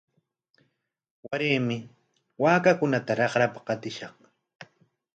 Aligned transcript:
Waraymi 1.25 1.77
waakakunata 2.41 3.11
raqrapa 3.19 3.59
qatishaq. 3.67 4.13